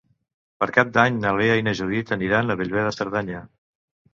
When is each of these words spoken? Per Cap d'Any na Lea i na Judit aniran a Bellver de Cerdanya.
Per 0.63 0.67
Cap 0.77 0.89
d'Any 0.95 1.19
na 1.25 1.33
Lea 1.41 1.57
i 1.61 1.65
na 1.67 1.73
Judit 1.81 2.15
aniran 2.17 2.49
a 2.55 2.59
Bellver 2.63 2.87
de 2.89 2.99
Cerdanya. 2.99 3.45